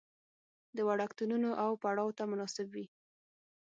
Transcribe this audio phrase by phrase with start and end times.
[0.75, 2.85] د وړکتونونو او پړاو ته مناسب وي.